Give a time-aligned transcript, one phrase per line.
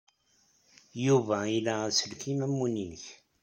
[1.05, 3.03] Yuba ila aselkim am win-nnek.